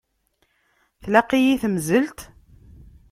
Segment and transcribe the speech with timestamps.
[1.03, 2.19] Tlaq-iyi temzelt?